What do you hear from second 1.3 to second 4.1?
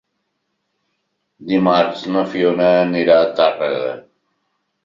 Dimarts na Fiona anirà a Tàrrega.